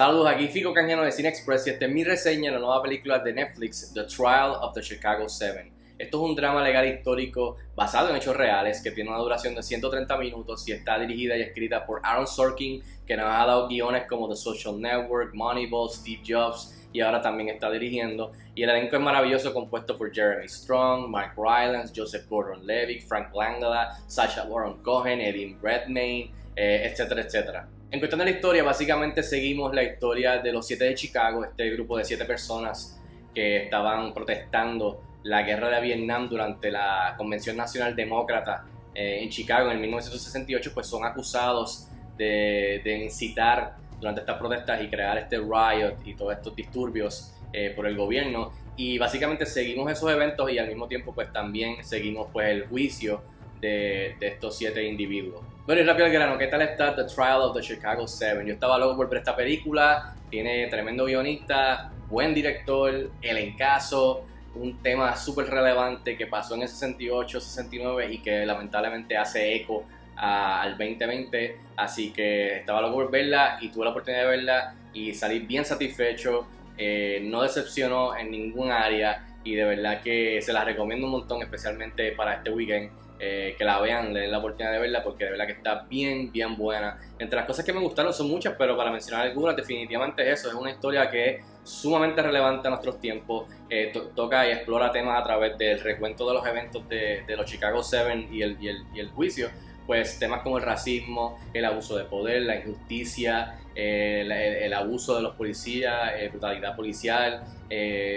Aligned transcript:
Saludos, 0.00 0.28
aquí 0.30 0.48
Fico 0.48 0.72
Cañano 0.72 1.02
de 1.02 1.12
Cine 1.12 1.28
Express 1.28 1.66
y 1.66 1.70
esta 1.70 1.84
es 1.84 1.92
mi 1.92 2.04
reseña 2.04 2.50
de 2.50 2.56
la 2.56 2.60
nueva 2.62 2.82
película 2.82 3.18
de 3.18 3.34
Netflix, 3.34 3.92
The 3.92 4.04
Trial 4.04 4.52
of 4.62 4.72
the 4.72 4.80
Chicago 4.80 5.28
Seven. 5.28 5.70
Esto 5.98 6.16
es 6.16 6.30
un 6.30 6.34
drama 6.34 6.64
legal 6.64 6.88
histórico 6.88 7.58
basado 7.76 8.08
en 8.08 8.16
hechos 8.16 8.34
reales 8.34 8.80
que 8.80 8.92
tiene 8.92 9.10
una 9.10 9.18
duración 9.18 9.54
de 9.54 9.62
130 9.62 10.16
minutos 10.16 10.66
y 10.66 10.72
está 10.72 10.98
dirigida 10.98 11.36
y 11.36 11.42
escrita 11.42 11.84
por 11.84 12.00
Aaron 12.02 12.26
Sorkin, 12.26 12.82
que 13.06 13.14
nos 13.14 13.26
ha 13.26 13.44
dado 13.44 13.68
guiones 13.68 14.04
como 14.08 14.26
The 14.26 14.36
Social 14.36 14.80
Network, 14.80 15.34
Moneyball, 15.34 15.90
Steve 15.90 16.22
Jobs 16.26 16.74
y 16.94 17.02
ahora 17.02 17.20
también 17.20 17.50
está 17.50 17.70
dirigiendo. 17.70 18.32
Y 18.54 18.62
el 18.62 18.70
elenco 18.70 18.96
es 18.96 19.02
maravilloso 19.02 19.52
compuesto 19.52 19.98
por 19.98 20.14
Jeremy 20.14 20.48
Strong, 20.48 21.14
Mike 21.14 21.34
Rylance, 21.36 21.92
Joseph 21.94 22.26
Gordon-Levitt, 22.26 23.06
Frank 23.06 23.34
Langella, 23.34 23.90
Sacha 24.06 24.44
Baron 24.44 24.82
Cohen, 24.82 25.20
Eddie 25.20 25.58
Redmayne, 25.60 26.32
eh, 26.56 26.88
etcétera, 26.90 27.22
etcétera. 27.22 27.68
En 27.90 27.98
cuestión 27.98 28.20
de 28.20 28.26
la 28.26 28.30
historia, 28.30 28.62
básicamente 28.62 29.22
seguimos 29.22 29.74
la 29.74 29.82
historia 29.82 30.38
de 30.38 30.52
los 30.52 30.66
siete 30.66 30.84
de 30.84 30.94
Chicago, 30.94 31.44
este 31.44 31.70
grupo 31.70 31.98
de 31.98 32.04
siete 32.04 32.24
personas 32.24 33.00
que 33.34 33.64
estaban 33.64 34.14
protestando 34.14 35.02
la 35.22 35.42
guerra 35.42 35.68
de 35.70 35.80
Vietnam 35.80 36.28
durante 36.28 36.70
la 36.70 37.14
Convención 37.16 37.56
Nacional 37.56 37.94
Demócrata 37.94 38.64
eh, 38.94 39.20
en 39.22 39.28
Chicago 39.28 39.70
en 39.70 39.80
1968, 39.80 40.70
pues 40.74 40.86
son 40.86 41.04
acusados 41.04 41.88
de, 42.16 42.82
incitar 43.02 43.76
durante 43.98 44.20
estas 44.20 44.38
protestas 44.38 44.82
y 44.82 44.88
crear 44.88 45.18
este 45.18 45.38
riot 45.38 45.96
y 46.04 46.14
todos 46.14 46.32
estos 46.32 46.54
disturbios 46.54 47.34
eh, 47.52 47.72
por 47.74 47.86
el 47.86 47.96
gobierno. 47.96 48.52
Y 48.76 48.98
básicamente 48.98 49.46
seguimos 49.46 49.90
esos 49.90 50.10
eventos 50.10 50.50
y 50.50 50.58
al 50.58 50.68
mismo 50.68 50.88
tiempo 50.88 51.12
pues 51.14 51.32
también 51.32 51.84
seguimos 51.84 52.28
pues 52.32 52.48
el 52.48 52.66
juicio 52.66 53.22
de, 53.60 54.16
de 54.18 54.28
estos 54.28 54.56
siete 54.56 54.84
individuos. 54.84 55.42
Bueno, 55.70 55.84
y 55.84 55.86
rápido 55.86 56.06
al 56.06 56.12
grano, 56.12 56.36
¿qué 56.36 56.48
tal 56.48 56.62
está 56.62 56.96
The 56.96 57.04
Trial 57.04 57.42
of 57.42 57.54
the 57.54 57.62
Chicago 57.62 58.08
Seven? 58.08 58.44
Yo 58.44 58.54
estaba 58.54 58.76
loco 58.76 58.96
por 58.96 59.08
ver 59.08 59.18
esta 59.18 59.36
película, 59.36 60.16
tiene 60.28 60.66
tremendo 60.66 61.04
guionista, 61.04 61.92
buen 62.08 62.34
director, 62.34 62.92
el 63.22 63.36
encaso, 63.38 64.26
un 64.56 64.82
tema 64.82 65.14
súper 65.14 65.46
relevante 65.46 66.16
que 66.16 66.26
pasó 66.26 66.56
en 66.56 66.62
el 66.62 66.68
68, 66.68 67.40
69 67.40 68.12
y 68.12 68.18
que 68.18 68.44
lamentablemente 68.44 69.16
hace 69.16 69.54
eco 69.54 69.84
al 70.16 70.70
2020. 70.70 71.56
Así 71.76 72.12
que 72.12 72.56
estaba 72.56 72.80
loco 72.80 72.94
por 72.94 73.10
verla 73.12 73.58
y 73.60 73.68
tuve 73.68 73.84
la 73.84 73.92
oportunidad 73.92 74.22
de 74.22 74.28
verla 74.28 74.74
y 74.92 75.14
salí 75.14 75.38
bien 75.38 75.64
satisfecho. 75.64 76.48
Eh, 76.76 77.22
no 77.22 77.42
decepcionó 77.42 78.16
en 78.16 78.32
ningún 78.32 78.72
área 78.72 79.24
y 79.44 79.54
de 79.54 79.64
verdad 79.64 80.02
que 80.02 80.42
se 80.42 80.52
la 80.52 80.64
recomiendo 80.64 81.06
un 81.06 81.12
montón, 81.12 81.42
especialmente 81.42 82.10
para 82.10 82.34
este 82.34 82.50
weekend. 82.50 82.90
Eh, 83.22 83.54
que 83.58 83.64
la 83.66 83.78
vean, 83.82 84.14
le 84.14 84.20
den 84.20 84.30
la 84.30 84.38
oportunidad 84.38 84.72
de 84.72 84.78
verla 84.78 85.02
porque 85.02 85.26
de 85.26 85.32
verdad 85.32 85.44
que 85.44 85.52
está 85.52 85.82
bien, 85.90 86.32
bien 86.32 86.56
buena. 86.56 86.98
Entre 87.18 87.36
las 87.36 87.44
cosas 87.44 87.66
que 87.66 87.72
me 87.74 87.80
gustaron 87.80 88.14
son 88.14 88.30
muchas, 88.30 88.54
pero 88.56 88.78
para 88.78 88.90
mencionar 88.90 89.26
algunas, 89.26 89.54
definitivamente 89.54 90.30
eso, 90.32 90.48
es 90.48 90.54
una 90.54 90.70
historia 90.70 91.10
que 91.10 91.28
es 91.28 91.44
sumamente 91.62 92.22
relevante 92.22 92.68
a 92.68 92.70
nuestros 92.70 92.98
tiempos, 92.98 93.46
eh, 93.68 93.92
toca 94.16 94.48
y 94.48 94.52
explora 94.52 94.90
temas 94.90 95.20
a 95.20 95.24
través 95.24 95.58
del 95.58 95.80
recuento 95.80 96.26
de 96.26 96.32
los 96.32 96.46
eventos 96.46 96.88
de, 96.88 97.22
los 97.36 97.44
Chicago 97.44 97.82
Seven 97.82 98.26
y 98.32 98.40
el, 98.40 98.56
y 98.58 98.68
el, 98.68 98.84
y 98.94 99.00
el 99.00 99.10
juicio, 99.10 99.50
pues 99.86 100.18
temas 100.18 100.40
como 100.40 100.56
el 100.56 100.64
racismo, 100.64 101.38
el 101.52 101.66
abuso 101.66 101.98
de 101.98 102.04
poder, 102.04 102.40
la 102.40 102.56
injusticia, 102.56 103.60
eh, 103.74 104.62
el, 104.62 104.72
abuso 104.72 105.14
de 105.16 105.20
los 105.20 105.34
policías, 105.34 106.10
brutalidad 106.30 106.74
policial, 106.74 107.44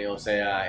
o 0.08 0.18
sea, 0.18 0.64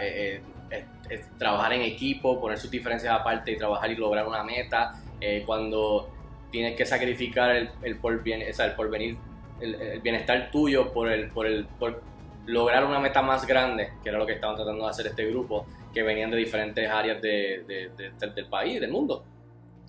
trabajar 1.38 1.73
en 1.73 1.81
equipo, 1.81 2.39
poner 2.39 2.58
sus 2.58 2.71
diferencias 2.71 3.13
aparte 3.13 3.52
y 3.52 3.58
trabajar 3.58 3.91
y 3.91 3.95
lograr 3.95 4.27
una 4.27 4.44
meta. 4.44 4.94
Eh, 5.21 5.44
cuando 5.45 6.09
tienes 6.52 6.75
que 6.75 6.85
sacrificar 6.85 7.55
el, 7.55 7.69
el, 7.83 7.97
porven, 7.97 8.41
o 8.41 8.63
el 8.63 8.71
porvenir, 8.73 9.17
el, 9.59 9.99
bienestar 10.02 10.49
tuyo 10.52 10.92
por, 10.93 11.11
el, 11.11 11.30
por, 11.30 11.48
el, 11.48 11.65
por 11.80 12.02
lograr 12.45 12.86
una 12.86 12.99
meta 12.99 13.21
más 13.21 13.45
grande, 13.45 13.93
que 14.04 14.09
era 14.09 14.17
lo 14.17 14.25
que 14.25 14.33
estaban 14.33 14.55
tratando 14.55 14.83
de 14.83 14.89
hacer 14.89 15.08
este 15.08 15.25
grupo, 15.25 15.65
que 15.93 16.04
venían 16.04 16.31
de 16.31 16.37
diferentes 16.37 16.89
áreas 16.89 17.21
de, 17.21 17.89
del 18.36 18.45
país, 18.48 18.80
del 18.80 18.92
mundo. 18.92 19.23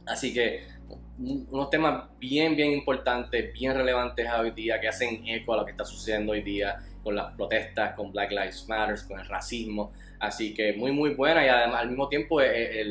Así 0.07 0.33
que 0.33 0.67
unos 1.19 1.71
temas 1.71 2.05
bien, 2.19 2.57
bien 2.57 2.73
importantes, 2.73 3.53
bien 3.53 3.75
relevantes 3.75 4.29
hoy 4.39 4.51
día, 4.51 4.81
que 4.81 4.89
hacen 4.89 5.27
eco 5.27 5.55
a 5.55 5.59
lo 5.59 5.65
que 5.65 5.71
está 5.71 5.85
sucediendo 5.85 6.33
hoy 6.33 6.43
día 6.43 6.79
con 7.03 7.15
las 7.15 7.35
protestas, 7.35 7.95
con 7.95 8.13
Black 8.13 8.31
Lives 8.31 8.67
Matter, 8.69 8.97
con 9.07 9.21
el 9.21 9.27
racismo. 9.27 9.93
Así 10.19 10.55
que 10.55 10.73
muy, 10.73 10.93
muy 10.93 11.11
buena 11.15 11.45
y 11.45 11.49
además 11.49 11.83
al 11.83 11.89
mismo 11.89 12.09
tiempo 12.09 12.41
es, 12.41 12.87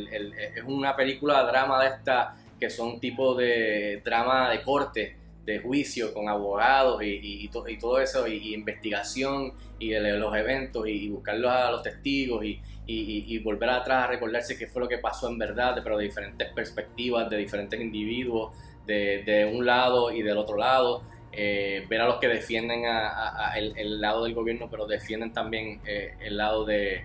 una 0.65 0.95
película 0.95 1.43
drama 1.43 1.83
de 1.83 1.89
esta 1.89 2.35
que 2.59 2.69
son 2.69 2.99
tipo 2.99 3.35
de 3.35 4.01
drama 4.03 4.49
de 4.49 4.61
corte, 4.61 5.17
de 5.45 5.59
juicio 5.59 6.13
con 6.13 6.27
abogados 6.27 7.01
y, 7.03 7.47
todo 7.49 7.99
eso, 7.99 8.27
y, 8.27 8.53
investigación 8.53 9.53
y 9.79 9.89
de 9.89 10.17
los 10.17 10.35
eventos 10.35 10.87
y, 10.87 11.07
buscar 11.09 11.35
a 11.45 11.71
los 11.71 11.83
testigos 11.83 12.43
y, 12.43 13.39
volver 13.39 13.69
atrás 13.69 14.05
a 14.05 14.07
recordarse 14.07 14.57
qué 14.57 14.67
fue 14.67 14.81
lo 14.81 14.87
que 14.87 14.97
pasó 14.97 15.29
en 15.29 15.37
verdad, 15.37 15.79
pero 15.83 15.97
de 15.97 16.05
diferentes 16.05 16.51
perspectivas, 16.53 17.29
de 17.29 17.37
diferentes 17.37 17.79
individuos, 17.79 18.53
de 18.85 19.51
un 19.53 19.65
lado 19.65 20.11
y 20.11 20.21
del 20.21 20.37
otro 20.37 20.57
lado. 20.57 21.03
Eh, 21.37 21.85
ver 21.89 21.99
a 21.99 22.05
los 22.05 22.15
que 22.19 22.29
defienden 22.29 22.83
el, 23.55 23.99
lado 23.99 24.23
del 24.23 24.33
gobierno, 24.33 24.69
pero 24.71 24.87
defienden 24.87 25.33
también 25.33 25.81
eh, 25.85 26.13
el 26.21 26.37
lado 26.37 26.63
de, 26.63 27.03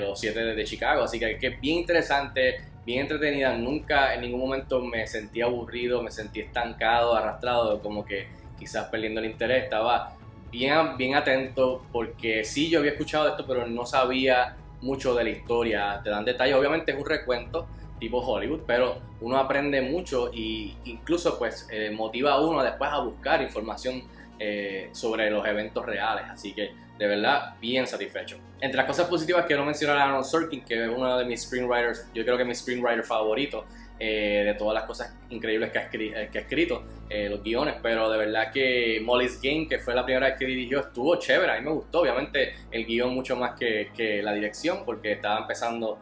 los 0.00 0.18
siete 0.18 0.40
de, 0.40 0.64
Chicago. 0.64 1.04
Así 1.04 1.18
que, 1.18 1.38
es 1.40 1.60
bien 1.60 1.78
interesante, 1.78 2.60
bien 2.84 3.00
entretenida. 3.00 3.56
Nunca 3.56 4.14
en 4.14 4.22
ningún 4.22 4.40
momento 4.40 4.80
me 4.80 5.06
sentí 5.06 5.42
aburrido, 5.42 6.02
me 6.02 6.10
sentí 6.10 6.40
estancado, 6.40 7.14
arrastrado, 7.14 7.80
como 7.80 8.04
que 8.04 8.26
quizás 8.58 8.88
perdiendo 8.88 9.20
el 9.20 9.26
interés. 9.26 9.64
Estaba 9.64 10.16
bien, 10.50 10.96
bien 10.96 11.14
atento 11.14 11.84
porque 11.92 12.44
sí, 12.44 12.70
yo 12.70 12.78
había 12.80 12.92
escuchado 12.92 13.28
esto, 13.28 13.46
pero 13.46 13.66
no 13.66 13.86
sabía 13.86 14.56
mucho 14.80 15.14
de 15.14 15.24
la 15.24 15.30
historia. 15.30 16.00
Te 16.02 16.10
dan 16.10 16.24
detalles, 16.24 16.54
obviamente 16.54 16.92
es 16.92 16.98
un 16.98 17.06
recuento 17.06 17.66
tipo 17.98 18.18
Hollywood, 18.18 18.60
pero 18.66 18.98
uno 19.20 19.38
aprende 19.38 19.80
mucho 19.80 20.30
y 20.32 20.76
incluso 20.84 21.38
pues 21.38 21.66
eh, 21.70 21.90
motiva 21.90 22.32
a 22.32 22.40
uno 22.40 22.62
después 22.62 22.90
a 22.90 22.98
buscar 22.98 23.40
información 23.40 24.02
eh, 24.38 24.88
sobre 24.92 25.30
los 25.30 25.46
eventos 25.46 25.84
reales, 25.84 26.24
así 26.28 26.52
que 26.52 26.70
de 26.98 27.06
verdad 27.06 27.54
bien 27.60 27.86
satisfecho. 27.86 28.38
Entre 28.60 28.76
las 28.76 28.86
cosas 28.86 29.08
positivas 29.08 29.44
quiero 29.46 29.64
mencionar 29.64 29.98
a 29.98 30.04
Aaron 30.04 30.24
Sorkin, 30.24 30.64
que 30.64 30.84
es 30.84 30.90
uno 30.90 31.18
de 31.18 31.24
mis 31.24 31.42
screenwriters, 31.42 32.08
yo 32.14 32.24
creo 32.24 32.36
que 32.36 32.44
mi 32.44 32.54
screenwriter 32.54 33.04
favorito, 33.04 33.64
eh, 33.98 34.42
de 34.44 34.54
todas 34.54 34.74
las 34.74 34.84
cosas 34.84 35.16
increíbles 35.30 35.70
que 35.70 35.78
ha, 35.78 35.82
ha 35.82 36.22
escrito, 36.22 36.84
los 37.08 37.44
guiones, 37.44 37.76
pero 37.80 38.10
de 38.10 38.18
verdad 38.18 38.50
que 38.52 39.00
Molly's 39.04 39.40
Game, 39.40 39.68
que 39.68 39.78
fue 39.78 39.94
la 39.94 40.04
primera 40.04 40.26
vez 40.26 40.36
que 40.36 40.46
dirigió, 40.46 40.80
estuvo 40.80 41.14
chévere, 41.16 41.52
a 41.52 41.60
mí 41.60 41.64
me 41.64 41.70
gustó, 41.70 42.00
obviamente 42.00 42.54
el 42.72 42.84
guion 42.86 43.14
mucho 43.14 43.36
más 43.36 43.56
que, 43.56 43.90
que 43.96 44.20
la 44.20 44.32
dirección, 44.32 44.84
porque 44.84 45.12
estaba 45.12 45.40
empezando 45.40 46.00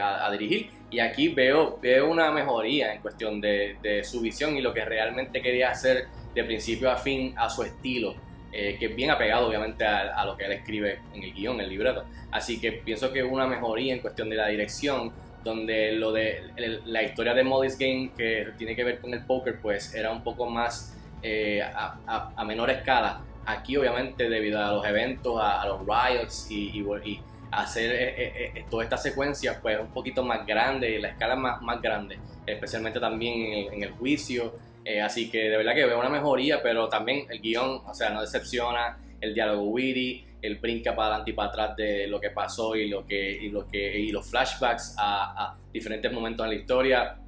a, 0.00 0.26
a, 0.26 0.30
dirigir. 0.32 0.70
Y 0.90 1.00
aquí 1.00 1.28
veo, 1.28 1.78
veo 1.80 2.10
una 2.10 2.30
mejoría 2.30 2.94
en 2.94 3.00
cuestión 3.00 3.40
de, 3.40 3.76
de, 3.82 4.04
su 4.04 4.20
visión 4.20 4.56
y 4.56 4.60
lo 4.60 4.72
que 4.72 4.84
realmente 4.84 5.42
quería 5.42 5.70
hacer 5.70 6.06
de 6.36 6.44
principio 6.44 6.90
a 6.90 6.96
fin 6.96 7.34
a 7.36 7.48
su 7.48 7.62
estilo, 7.62 8.14
eh, 8.52 8.76
que 8.78 8.86
es 8.86 8.96
bien 8.96 9.10
apegado 9.10 9.48
obviamente 9.48 9.84
a, 9.84 10.24
lo 10.24 10.36
que 10.36 10.44
él 10.44 10.52
escribe 10.52 11.00
en 11.14 11.22
el 11.22 11.32
guion, 11.32 11.60
el 11.60 11.68
libreto. 11.68 12.04
Así 12.30 12.60
que 12.60 12.72
pienso 12.72 13.12
que 13.12 13.22
una 13.22 13.46
mejoría 13.46 13.94
en 13.94 14.00
cuestión 14.00 14.28
de 14.28 14.36
la 14.36 14.46
dirección, 14.48 15.12
donde 15.42 15.92
lo 15.92 16.12
de 16.12 16.42
la 16.84 17.02
historia 17.02 17.32
de 17.32 17.42
Molly's 17.42 17.78
Game, 17.78 18.10
que 18.16 18.48
tiene 18.58 18.76
que 18.76 18.84
ver 18.84 19.00
con 19.00 19.14
el 19.14 19.24
póker, 19.24 19.60
pues 19.60 19.94
era 19.94 20.12
un 20.12 20.22
poco 20.22 20.48
más 20.50 20.94
eh, 21.22 21.62
a, 21.62 22.32
a, 22.36 22.44
menor 22.44 22.68
escala. 22.70 23.22
Aquí 23.46 23.76
obviamente 23.76 24.28
debido 24.28 24.62
a 24.62 24.72
los 24.72 24.86
eventos, 24.86 25.40
a, 25.40 25.66
los 25.66 25.80
riots 25.86 26.50
y, 26.50 26.70
y 26.78 26.82
hacer 27.50 27.90
eh, 27.92 28.14
eh, 28.16 28.52
eh, 28.54 28.64
toda 28.70 28.84
esta 28.84 28.96
secuencia 28.96 29.60
pues 29.60 29.78
un 29.80 29.88
poquito 29.88 30.24
más 30.24 30.46
grande, 30.46 30.98
la 30.98 31.08
escala 31.08 31.36
más, 31.36 31.62
más 31.62 31.80
grande, 31.80 32.18
especialmente 32.46 33.00
también 33.00 33.72
en 33.72 33.82
el, 33.82 33.90
juicio. 33.92 34.54
así 35.02 35.30
que 35.30 35.48
de 35.50 35.56
verdad 35.56 35.74
que 35.74 35.84
veo 35.84 35.98
una 35.98 36.08
mejoría, 36.08 36.62
pero 36.62 36.88
también 36.88 37.26
el 37.30 37.40
guion, 37.40 37.82
o 37.86 37.94
sea, 37.94 38.10
no 38.10 38.20
decepciona, 38.20 38.98
el 39.20 39.34
diálogo 39.34 39.62
witty, 39.62 40.24
el 40.42 40.56
brinca 40.56 40.94
para 40.94 41.08
adelante 41.08 41.30
y 41.30 41.34
para 41.34 41.48
atrás 41.48 41.76
de 41.76 42.06
lo 42.06 42.20
que 42.20 42.30
pasó 42.30 42.76
y 42.76 42.88
lo 42.88 43.04
que 43.06 43.32
y 43.32 43.48
lo 43.48 43.66
que 43.66 43.98
y 43.98 44.12
los 44.12 44.30
flashbacks 44.30 44.94
a, 44.98 45.56
diferentes 45.72 46.12
momentos 46.12 46.44
en 46.44 46.50
la 46.50 46.56
historia. 46.56 47.18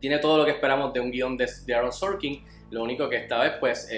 Tiene 0.00 0.18
todo 0.18 0.38
lo 0.38 0.44
que 0.44 0.52
esperamos 0.52 0.92
de 0.92 1.00
un 1.00 1.10
guion 1.10 1.36
de, 1.36 1.48
de 1.66 1.74
Aaron 1.74 1.92
Sorkin. 1.92 2.44
Lo 2.70 2.82
único 2.82 3.08
que 3.08 3.16
esta 3.16 3.38
vez 3.38 3.52
pues 3.60 3.88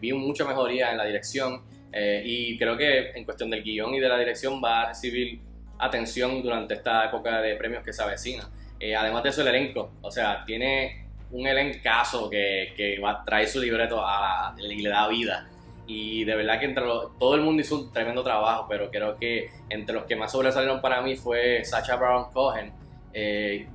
vi 0.00 0.12
mucha 0.12 0.44
mejoría 0.44 0.90
en 0.90 0.98
la 0.98 1.04
dirección 1.04 1.62
eh, 1.92 2.22
y 2.24 2.58
creo 2.58 2.76
que 2.76 3.10
en 3.10 3.24
cuestión 3.24 3.50
del 3.50 3.62
guion 3.62 3.94
y 3.94 4.00
de 4.00 4.08
la 4.08 4.18
dirección 4.18 4.60
va 4.62 4.82
a 4.82 4.88
recibir 4.88 5.40
atención 5.78 6.42
durante 6.42 6.74
esta 6.74 7.04
época 7.06 7.40
de 7.40 7.54
premios 7.56 7.82
que 7.84 7.92
se 7.92 8.02
avecina. 8.02 8.48
Eh, 8.78 8.94
además 8.94 9.22
de 9.22 9.30
eso, 9.30 9.42
el 9.42 9.48
elenco, 9.48 9.92
o 10.02 10.10
sea, 10.10 10.44
tiene 10.44 11.06
un 11.30 11.46
elencazo 11.46 12.30
que, 12.30 12.72
que 12.76 12.98
va 12.98 13.10
a 13.10 13.24
traer 13.24 13.48
su 13.48 13.60
libreto 13.60 14.00
a, 14.04 14.54
y 14.58 14.82
le 14.82 14.88
da 14.88 15.08
vida. 15.08 15.48
Y 15.86 16.24
de 16.24 16.34
verdad 16.34 16.58
que 16.58 16.66
entre 16.66 16.84
todo 17.18 17.34
el 17.34 17.42
mundo 17.42 17.62
hizo 17.62 17.76
un 17.76 17.92
tremendo 17.92 18.22
trabajo, 18.22 18.66
pero 18.68 18.90
creo 18.90 19.16
que 19.16 19.50
entre 19.68 19.94
los 19.94 20.04
que 20.04 20.16
más 20.16 20.32
sobresalieron 20.32 20.80
para 20.80 21.00
mí 21.00 21.16
fue 21.16 21.64
Sacha 21.64 21.96
Baron 21.96 22.30
Cohen. 22.32 22.72
Eh, 23.12 23.68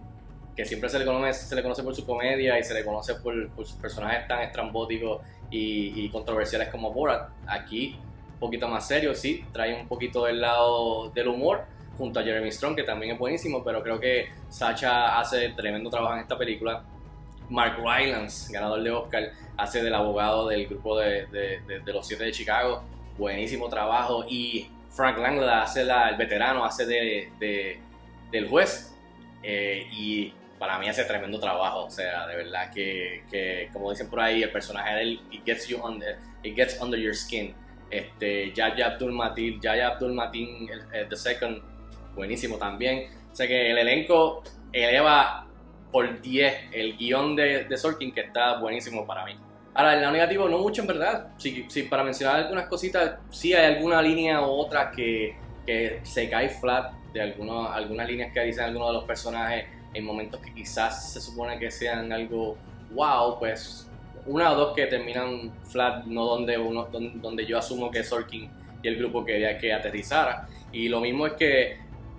que 0.56 0.66
siempre 0.66 0.90
se 0.90 1.00
le 1.00 1.06
conoce, 1.06 1.34
se 1.46 1.56
le 1.56 1.64
conoce 1.64 1.84
por 1.84 1.96
su 1.96 2.06
comedia 2.06 2.60
y 2.60 2.64
se 2.64 2.74
le 2.74 2.84
conoce 2.84 3.16
por, 3.16 3.50
sus 3.58 3.74
personajes 3.74 4.28
tan 4.28 4.42
estrambóticos 4.42 5.22
y, 5.50 6.10
controversiales 6.10 6.70
como 6.70 6.92
Borat. 6.92 7.30
Aquí, 7.48 7.98
un 8.34 8.40
poquito 8.40 8.68
más 8.68 8.88
serio, 8.88 9.14
sí, 9.16 9.46
trae 9.52 9.80
un 9.80 9.88
poquito 9.88 10.26
del 10.26 10.42
lado 10.42 11.10
del 11.10 11.28
humor 11.28 11.66
junto 11.98 12.20
a 12.20 12.24
Jeremy 12.24 12.52
Strong, 12.52 12.76
que 12.76 12.84
también 12.84 13.14
es 13.14 13.20
buenísimo, 13.20 13.64
pero 13.64 13.84
creo 13.84 14.00
que 14.00 14.30
Sacha 14.50 15.20
hace 15.20 15.50
tremendo 15.50 15.90
trabajo 15.90 16.16
en 16.16 16.22
esta 16.22 16.38
película. 16.38 16.84
Mark 17.50 17.78
Rylance, 17.78 18.52
ganador 18.52 18.82
de 18.82 18.92
Oscar, 18.92 19.32
hace 19.58 19.84
del 19.84 19.94
abogado 19.94 20.48
del 20.48 20.68
grupo 20.68 20.98
de, 20.98 21.28
de, 21.28 21.94
los 21.94 22.08
siete 22.08 22.24
de 22.24 22.32
Chicago. 22.32 22.82
Buenísimo 23.18 23.68
trabajo. 23.68 24.26
Y 24.28 24.70
Frank 24.90 25.18
Langla 25.18 25.64
hace 25.64 25.84
la, 25.84 26.10
el 26.10 26.16
veterano, 26.16 26.64
hace 26.64 26.86
de, 26.86 27.80
del 28.32 28.48
juez. 28.50 28.96
Eh, 29.44 29.88
y 29.92 30.34
para 30.62 30.78
mí 30.78 30.88
hace 30.88 31.06
tremendo 31.06 31.40
trabajo. 31.40 31.86
O 31.86 31.90
sea, 31.90 32.28
de 32.28 32.36
verdad 32.36 32.72
que, 32.72 33.24
que 33.32 33.68
como 33.74 33.90
dicen 33.90 34.08
por 34.12 34.20
ahí, 34.20 34.44
el 34.44 34.52
personaje 34.52 34.94
de 34.94 35.02
él, 35.02 35.22
it 35.32 35.44
gets, 35.44 35.68
you 35.68 35.84
under, 35.84 36.20
it 36.44 36.56
gets 36.56 36.80
under 36.80 37.00
your 37.00 37.16
skin. 37.16 37.56
Este, 37.90 38.54
Yaya 38.54 38.86
Abdul 38.92 39.12
Matin, 39.12 39.60
Yaya 39.60 39.88
Abdul 39.88 40.14
Matin, 40.14 40.70
the 41.10 41.16
second, 41.16 41.64
buenísimo 42.14 42.60
también. 42.60 43.10
O 43.32 43.36
sea 43.36 43.48
que 43.48 43.72
el 43.72 43.78
elenco 43.80 44.44
eleva 44.72 45.48
por 45.92 46.22
10 46.22 46.56
el 46.74 46.96
guion 46.96 47.36
de, 47.36 47.64
de 47.64 47.78
Sorkin, 47.78 48.14
que 48.14 48.22
está 48.22 48.60
buenísimo 48.60 49.08
para 49.08 49.26
mí. 49.26 49.36
Ahora, 49.74 49.96
el 49.96 50.02
lado 50.02 50.14
negativo, 50.14 50.48
no 50.48 50.60
mucho 50.60 50.82
en 50.82 50.88
verdad. 50.90 51.30
Sí, 51.38 51.66
sí, 51.70 51.84
para 51.84 52.04
mencionar 52.04 52.36
algunas 52.36 52.68
cositas, 52.68 53.16
sí 53.32 53.52
hay 53.56 53.74
alguna 53.74 54.00
línea 54.00 54.40
u 54.42 54.52
otra 54.52 54.92
que, 54.92 55.36
que 55.66 56.02
se 56.04 56.30
cae 56.30 56.50
flat 56.50 56.94
de 57.14 57.22
algunos, 57.24 57.72
algunas 57.72 58.08
líneas 58.08 58.32
que 58.32 58.42
dicen 58.42 58.66
algunos 58.66 58.90
de 58.90 58.94
los 58.94 59.04
personajes 59.06 59.81
en 59.94 60.06
momentos 60.06 60.40
que 60.42 60.54
quizás 60.54 61.14
se 61.14 61.22
supone 61.22 61.60
que 61.60 61.72
sean 61.72 62.12
algo 62.12 62.58
wow, 62.94 63.40
pues 63.40 63.90
una 64.26 64.52
o 64.52 64.56
dos 64.56 64.76
que 64.76 64.86
terminan 64.88 65.52
flat, 65.64 66.06
no 66.06 66.26
donde, 66.26 66.58
uno, 66.58 66.88
donde, 66.92 67.46
yo 67.46 67.58
asumo 67.58 67.90
que 67.90 68.04
Sorkin 68.04 68.50
y 68.84 68.88
el 68.88 68.98
grupo 68.98 69.26
quería 69.26 69.58
que 69.58 69.74
aterrizara. 69.74 70.48
Y 70.72 70.90
lo 70.90 71.00
mismo 71.00 71.28
es 71.28 71.34
que 71.34 71.78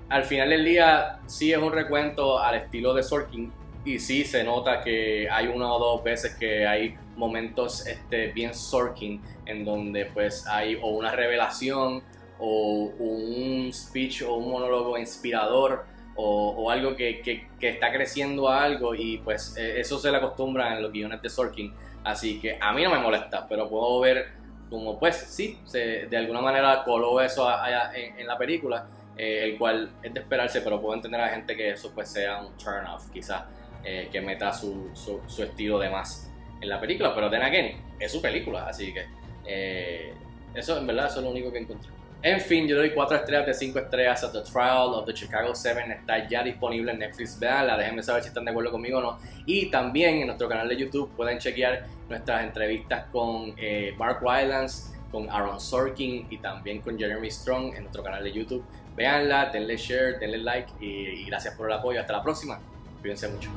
al 0.09 0.25
final 0.25 0.51
del 0.51 0.65
día 0.65 1.21
sí 1.27 1.53
es 1.53 1.59
un 1.59 1.73
recuento 1.73 2.39
al 2.39 2.57
estilo 2.57 2.93
de 2.93 3.03
Sorkin 3.03 3.53
y 3.85 3.99
sí 3.99 4.25
se 4.25 4.45
nota 4.45 4.81
que 4.81 5.29
hay 5.31 5.49
una 5.49 5.73
o 5.73 5.79
dos 5.79 6.05
veces 6.05 6.37
que 6.37 6.67
hay 6.67 6.97
momentos 7.17 7.87
este, 7.87 8.29
bien 8.29 8.55
Sorkin 8.55 9.21
en 9.47 9.65
donde 9.65 10.07
pues 10.07 10.47
hay 10.47 10.77
o 10.81 10.89
una 10.89 11.13
revelación 11.13 12.03
o 12.39 12.93
un 12.99 13.71
speech 13.73 14.23
o 14.23 14.35
un 14.35 14.51
monólogo 14.51 14.99
inspirador 14.99 15.85
o, 16.15 16.71
algo 16.71 16.95
que, 16.95 17.23
que, 17.23 17.69
está 17.69 17.93
creciendo 17.93 18.49
a 18.49 18.63
algo 18.63 18.95
y 18.95 19.19
pues 19.19 19.57
e, 19.57 19.81
eso 19.81 19.99
se 19.99 20.11
le 20.11 20.19
acostumbra 20.19 20.77
en 20.77 20.83
los 20.83 20.93
guiones 20.93 21.23
de 21.23 21.29
Sorkin. 21.29 21.73
Así 22.05 22.41
que 22.41 22.59
a 22.61 22.73
mí 22.73 22.83
no 22.83 22.91
me 22.91 22.99
molesta, 22.99 23.47
pero 23.49 23.69
puedo 23.69 24.01
ver 24.01 24.43
como 24.73 24.99
pues 24.99 25.17
sí, 25.17 25.59
de 25.71 26.17
alguna 26.17 26.41
manera 26.41 26.83
coló 26.83 27.21
eso 27.21 27.47
en, 27.95 28.27
la 28.27 28.39
película, 28.39 28.87
eh, 29.17 29.45
el 29.45 29.59
cual 29.59 29.91
es 30.03 30.15
de 30.15 30.21
esperarse, 30.21 30.63
pero 30.63 30.81
puedo 30.81 30.95
entender 30.95 31.21
a 31.21 31.27
la 31.27 31.33
gente 31.35 31.55
que 31.55 31.71
eso 31.71 31.93
pues 31.95 32.09
sea 32.09 32.41
un 32.41 32.57
turn 32.57 32.87
off, 32.87 33.11
quizás 33.11 33.45
eh, 33.85 34.09
que 34.11 34.23
meta 34.23 34.51
su, 34.51 34.91
su, 34.95 35.43
estilo 35.43 35.79
de 35.79 35.91
más 35.91 36.33
en 36.61 36.71
la 36.71 36.81
película, 36.81 37.15
pero 37.15 37.29
then 37.29 37.43
again, 37.43 37.83
es 38.01 38.11
su 38.11 38.23
película, 38.23 38.67
así 38.67 38.95
que 38.95 39.05
eh, 39.45 40.15
eso 40.55 40.79
en 40.79 40.87
verdad 40.87 41.09
eso 41.09 41.19
es 41.19 41.25
lo 41.25 41.31
único 41.33 41.53
que 41.53 41.59
encontré. 41.59 41.91
En 42.25 42.41
fin, 42.41 42.69
yo 42.69 42.77
le 42.77 42.83
doy 42.83 42.95
4 42.95 43.17
estrellas 43.17 43.47
de 43.47 43.55
5 43.55 43.79
estrellas 43.81 44.23
a 44.23 44.31
The 44.31 44.43
Trial 44.43 44.95
of 44.95 45.07
the 45.07 45.13
Chicago 45.13 45.57
7. 45.57 45.93
Está 45.93 46.29
ya 46.29 46.45
disponible 46.45 46.93
en 46.93 47.01
Netflix. 47.01 47.37
Veanla, 47.37 47.77
déjenme 47.77 48.01
saber 48.01 48.23
si 48.23 48.29
están 48.29 48.45
de 48.45 48.53
acuerdo 48.53 48.71
conmigo 48.71 48.99
o 48.99 49.03
no. 49.03 49.19
Y 49.45 49.71
también 49.73 50.19
en 50.21 50.27
nuestro 50.29 50.49
canal 50.49 50.69
de 50.69 50.77
YouTube 50.77 51.11
pueden 51.17 51.39
chequear 51.39 51.85
nuestras 52.09 52.45
entrevistas 52.45 53.07
con 53.11 53.55
eh, 53.57 53.93
Mark 53.99 54.21
Rylance, 54.21 54.93
con 55.11 55.29
Aaron 55.31 55.61
Sorkin 55.61 56.29
y 56.31 56.39
también 56.39 56.81
con 56.81 56.97
Jeremy 56.97 57.29
Strong 57.29 57.75
en 57.75 57.83
nuestro 57.83 58.05
canal 58.05 58.23
de 58.23 58.31
YouTube. 58.31 58.65
Veanla, 58.95 59.47
denle 59.47 59.77
share, 59.77 60.21
denle 60.21 60.39
like 60.39 60.71
y, 60.79 60.87
y 60.87 61.25
gracias 61.25 61.57
por 61.57 61.67
el 61.67 61.73
apoyo. 61.73 62.01
Hasta 62.01 62.13
la 62.13 62.23
próxima. 62.23 62.61
Cuídense 63.01 63.27
mucho. 63.27 63.51